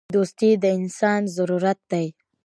[0.15, 2.05] •دوستي د انسان ضرورت دی.